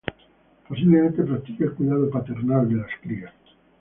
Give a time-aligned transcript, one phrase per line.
[0.67, 3.31] Posiblemente practique el cuidado paternal de las crías.